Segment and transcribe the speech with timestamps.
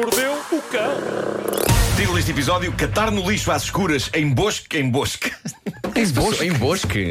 [0.00, 0.96] mordeu o cão.
[1.94, 5.30] Título deste episódio: Catar no lixo às escuras, em bosque, em bosque.
[5.94, 6.44] Em bosque?
[6.44, 7.10] Em bosque?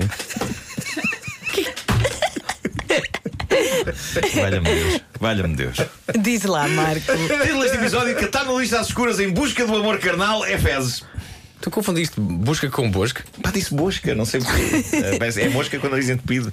[4.33, 5.01] Valha-me Deus.
[5.19, 5.77] Valha-me Deus.
[6.19, 7.05] Diz lá, Marco.
[7.15, 11.03] Título deste episódio: Catar no lixo às escuras, em busca do amor carnal, é fezes.
[11.61, 13.21] Tu confundiste busca com bosque?
[13.43, 15.39] Pá, disse bosca, não sei porquê.
[15.41, 16.51] É mosca quando dizem entupido.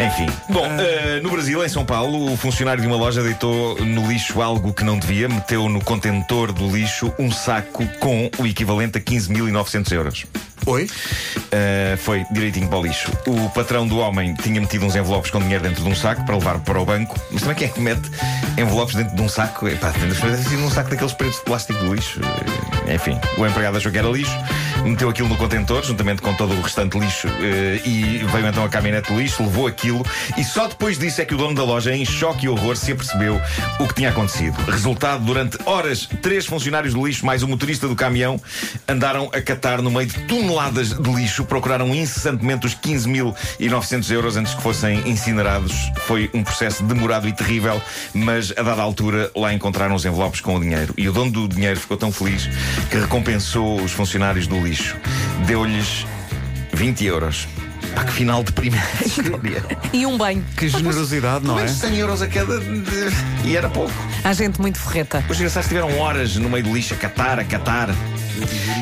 [0.00, 0.26] Enfim.
[0.48, 4.40] Bom, eh, no Brasil, em São Paulo, o funcionário de uma loja deitou no lixo
[4.40, 9.00] algo que não devia, meteu no contentor do lixo um saco com o equivalente a
[9.00, 10.26] 15.900 euros.
[10.66, 10.84] Oi?
[10.84, 13.10] Uh, foi direitinho para o lixo.
[13.26, 16.36] O patrão do homem tinha metido uns envelopes com dinheiro dentro de um saco para
[16.36, 17.18] levar para o banco.
[17.30, 18.10] Mas também quem é que mete
[18.56, 19.66] envelopes dentro de um saco?
[19.66, 22.20] Epá, deve ser assim num saco daqueles pretos de plástico do lixo.
[22.20, 24.36] Uh, Enfim, o empregado achou que era lixo,
[24.84, 28.68] meteu aquilo no contentor, juntamente com todo o restante lixo, uh, e veio então a
[28.68, 30.04] caminhonete do lixo, levou aquilo,
[30.36, 32.92] e só depois disso é que o dono da loja, em choque e horror, se
[32.92, 33.40] apercebeu
[33.78, 34.56] o que tinha acontecido.
[34.70, 38.40] Resultado, durante horas, três funcionários do lixo, mais o motorista do caminhão,
[38.86, 44.54] andaram a catar no meio de toneladas de lixo, procuraram incessantemente os 15.900 euros antes
[44.54, 45.74] que fossem incinerados.
[46.06, 47.80] Foi um processo demorado e terrível,
[48.14, 50.94] mas a dada altura lá encontraram os envelopes com o dinheiro.
[50.96, 52.48] E o dono do dinheiro ficou tão feliz
[52.90, 54.77] que recompensou os funcionários do lixo.
[55.46, 56.06] Deu-lhes
[56.72, 57.48] 20 euros.
[57.94, 59.62] Pá, que final deprimente da história.
[59.92, 60.44] E um banho.
[60.56, 61.62] Que generosidade, não é?
[61.62, 62.58] Mas 100 euros a cada.
[62.60, 63.92] de- E era pouco.
[64.24, 65.24] Há gente muito forreta.
[65.28, 67.88] Os engraçados tiveram horas no meio do lixo a catar, a catar.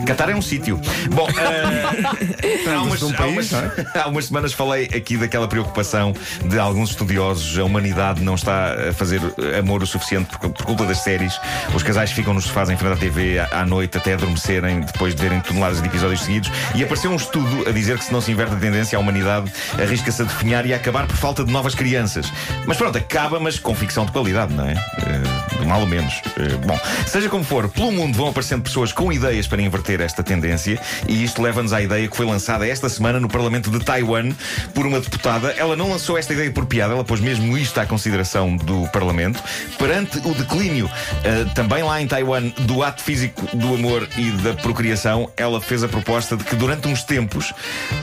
[0.07, 0.81] Catar é um sítio.
[1.11, 3.73] Bom, ah, há, umas, há, país, umas, não é?
[3.95, 7.59] há umas semanas falei aqui daquela preocupação de alguns estudiosos.
[7.59, 9.21] A humanidade não está a fazer
[9.59, 11.39] amor o suficiente por, por culpa das séries.
[11.75, 15.15] Os casais ficam nos sofás em frente à TV à, à noite até adormecerem depois
[15.15, 16.51] de verem toneladas de episódios seguidos.
[16.75, 19.53] E apareceu um estudo a dizer que se não se inverte a tendência, a humanidade
[19.81, 22.33] arrisca-se a definhar e a acabar por falta de novas crianças.
[22.67, 24.73] Mas pronto, acaba, mas com ficção de qualidade, não é?
[24.73, 26.23] Eh, mal ou menos.
[26.39, 30.23] Eh, bom, seja como for, pelo mundo vão aparecendo pessoas com ideias para inverter esta
[30.23, 34.33] tendência e isto leva-nos à ideia que foi lançada esta semana no Parlamento de Taiwan
[34.75, 35.51] por uma deputada.
[35.53, 39.43] Ela não lançou esta ideia por piada, ela pôs mesmo isto à consideração do Parlamento.
[39.79, 40.91] Perante o declínio,
[41.25, 45.83] eh, também lá em Taiwan, do ato físico do amor e da procriação, ela fez
[45.83, 47.53] a proposta de que durante uns tempos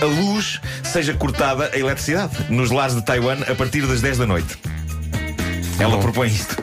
[0.02, 4.26] a luz seja cortada a eletricidade nos lares de Taiwan a partir das 10 da
[4.26, 4.58] noite.
[5.80, 6.56] Ela propõe isto.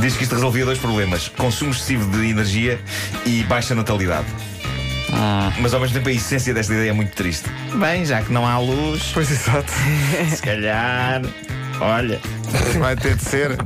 [0.00, 2.80] Diz que isto resolvia dois problemas: consumo excessivo de energia
[3.24, 4.26] e baixa natalidade.
[5.60, 7.48] Mas ao mesmo tempo a essência desta ideia é muito triste.
[7.76, 9.70] Bem, já que não há luz, Pois exato.
[10.28, 11.22] se calhar,
[11.80, 12.20] olha,
[12.80, 13.56] Vai ter de ser.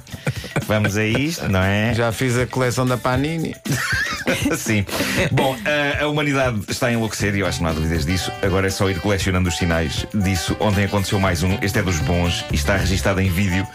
[0.66, 1.94] vamos a isto, não é?
[1.94, 3.56] Já fiz a coleção da Panini.
[4.58, 4.84] Sim.
[5.32, 8.30] Bom, a, a humanidade está a enlouquecer e eu acho que não há dúvidas disso.
[8.42, 10.54] Agora é só ir colecionando os sinais disso.
[10.60, 11.58] Ontem aconteceu mais um.
[11.62, 13.66] Este é dos bons e está registado em vídeo.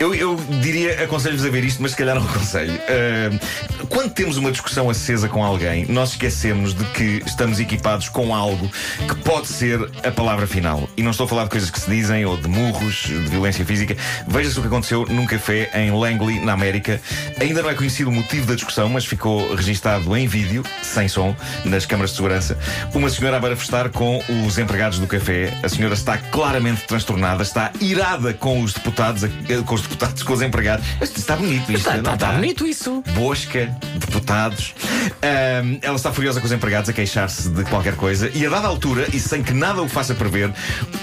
[0.00, 2.72] Eu, eu diria, aconselho-vos a ver isto, mas se calhar não aconselho.
[2.88, 8.34] Ah, quando temos uma discussão acesa com alguém, nós esquecemos de que estamos equipados com
[8.34, 8.66] algo
[9.06, 10.88] que pode ser a palavra final.
[10.96, 13.62] E não estou a falar de coisas que se dizem ou de murros, de violência
[13.62, 13.94] física.
[14.26, 16.98] Veja-se o que aconteceu num café em Langley, na América.
[17.38, 21.36] Ainda não é conhecido o motivo da discussão, mas ficou registado em vídeo, sem som,
[21.62, 22.56] nas câmaras de segurança.
[22.94, 25.52] Uma senhora a manifestar com os empregados do café.
[25.62, 29.28] A senhora está claramente transtornada, está irada com os deputados, eh,
[29.66, 29.89] com os deputados,
[30.24, 30.86] com os empregados.
[31.00, 32.26] Está bonito isto, Está não tá, está?
[32.28, 33.02] tá bonito isso.
[33.14, 34.74] Bosca, deputados.
[35.22, 38.68] Ahm, ela está furiosa com os empregados a queixar-se de qualquer coisa e a dada
[38.68, 40.52] altura, e sem que nada o faça prever,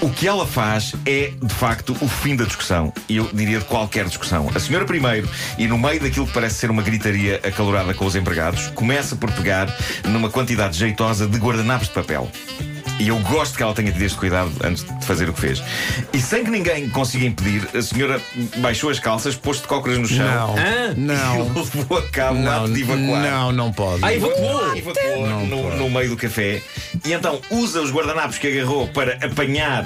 [0.00, 2.92] o que ela faz é, de facto, o fim da discussão.
[3.08, 4.50] E eu diria de qualquer discussão.
[4.54, 5.28] A senhora primeiro,
[5.58, 9.30] e no meio daquilo que parece ser uma gritaria acalorada com os empregados, começa por
[9.32, 9.68] pegar
[10.04, 12.30] numa quantidade jeitosa de guardanapos de papel.
[12.98, 15.62] E eu gosto que ela tenha tido este cuidado antes de fazer o que fez.
[16.12, 18.20] E sem que ninguém consiga impedir, a senhora
[18.56, 20.24] baixou as calças, pôs de cócoras no chão.
[20.26, 20.54] Não.
[20.56, 20.94] Ah?
[20.96, 21.52] E Não.
[21.54, 23.22] levou a cabo o Não, de evacuar.
[23.22, 24.04] não, não pode.
[24.04, 24.76] Ah, evacuou.
[24.76, 25.76] Evacuou Não no, pode.
[25.76, 26.60] no meio do café.
[27.04, 29.84] E então usa os guardanapos que agarrou para apanhar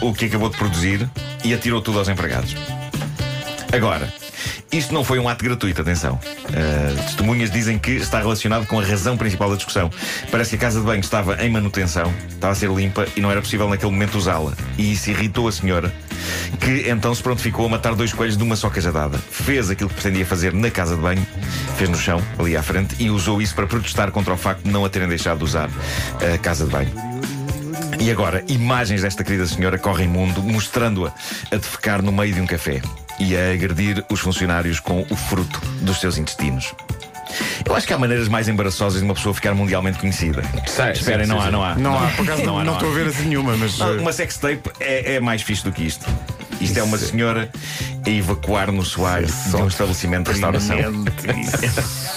[0.00, 1.08] o que acabou de produzir
[1.44, 2.54] e atirou tudo aos empregados.
[3.72, 4.12] Agora,
[4.72, 6.14] isto não foi um ato gratuito, atenção.
[6.14, 9.90] Uh, testemunhas dizem que está relacionado com a razão principal da discussão.
[10.30, 13.30] Parece que a casa de banho estava em manutenção, estava a ser limpa e não
[13.30, 14.52] era possível naquele momento usá-la.
[14.76, 15.94] E isso irritou a senhora,
[16.60, 19.18] que então se prontificou a matar dois coelhos de uma só cajadada.
[19.18, 21.26] Fez aquilo que pretendia fazer na casa de banho,
[21.76, 24.70] fez no chão, ali à frente, e usou isso para protestar contra o facto de
[24.70, 25.70] não a terem deixado de usar
[26.34, 26.92] a casa de banho.
[28.00, 31.14] E agora, imagens desta querida senhora correm mundo, mostrando-a
[31.50, 32.82] a defecar no meio de um café
[33.18, 36.72] e a agredir os funcionários com o fruto dos seus intestinos.
[37.64, 40.42] Eu acho que há maneiras mais embaraçosas de uma pessoa ficar mundialmente conhecida.
[40.66, 41.52] Sei, Esperem, sim, não, sim, há, sim.
[41.52, 42.76] não há, Não há, por acaso Não não há, não há.
[42.76, 43.80] estou a ver assim nenhuma, mas.
[43.80, 46.06] Ah, eh, Uma sextape é, é mais fixe do que isto.
[46.60, 47.50] Isto é uma senhora
[48.06, 50.76] a evacuar no soalho de um estabelecimento de restauração.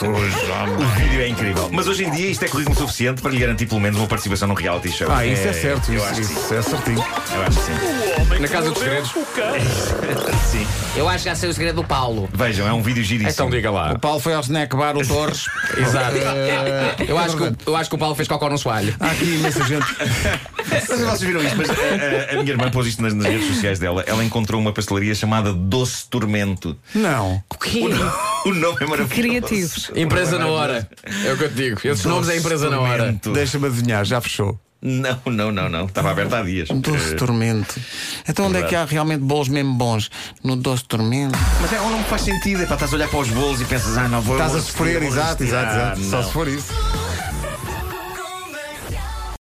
[0.02, 1.70] O vídeo é incrível.
[1.72, 4.48] Mas hoje em dia isto é currículo suficiente para lhe garantir pelo menos uma participação
[4.48, 5.08] num reality show.
[5.12, 5.92] Ah, isso é, certo.
[5.92, 7.06] Eu Isso, acho isso é certinho.
[7.34, 8.40] Eu acho que sim.
[8.40, 9.10] Na Casa dos Segredos.
[10.52, 10.68] sim.
[10.96, 12.30] Eu acho que já sei o segredo do Paulo.
[12.34, 13.32] Vejam, é um vídeo giríssimo.
[13.32, 13.94] Então diga lá.
[13.94, 15.46] O Paulo foi ao snack bar, o Torres.
[15.78, 16.16] Exato.
[16.18, 18.96] Eh, Eu acho, que, o- eu acho que o Paulo fez cocó no soalho.
[19.00, 19.86] Há aqui imensa gente.
[20.86, 23.48] Se vocês viram isto, mas a, a- a minha irmã pôs isto nas, nas redes
[23.48, 24.04] sociais dela.
[24.08, 25.79] Ela encontrou uma pastelaria chamada Doce
[26.10, 26.78] Tormento.
[26.94, 27.44] Não.
[27.50, 27.82] O quê?
[28.46, 29.08] O nome é maravilhoso.
[29.16, 29.92] Criativos.
[29.96, 30.90] Empresa na hora.
[31.26, 31.80] É o que eu te digo.
[31.84, 32.98] Esses nomes é empresa na hora.
[33.04, 33.34] Tormento.
[33.34, 34.60] Deixa-me adivinhar, já fechou.
[34.82, 35.86] Não, não, não, não.
[35.86, 36.70] Estava aberto há dias.
[36.70, 37.76] Doce Eh, Tormento.
[38.28, 40.10] Então onde é que há realmente bolos mesmo bons?
[40.42, 41.38] No Doce Tormento.
[41.62, 42.64] Mas é, não faz sentido.
[42.64, 44.36] É para estás a olhar para os bolos e pensas, ah, não vou.
[44.38, 46.04] Estás a sofrer, exato, exato, exato.
[46.04, 46.74] Só se for isso.